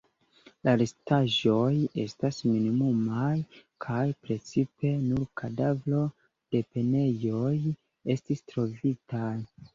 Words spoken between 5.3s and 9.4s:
kadavro-deponejoj estis trovitaj.